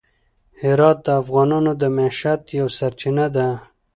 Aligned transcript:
هرات 0.61 0.97
د 1.03 1.07
افغانانو 1.21 1.71
د 1.81 1.83
معیشت 1.97 2.41
یوه 2.59 2.71
سرچینه 2.77 3.25
ده. 3.35 3.47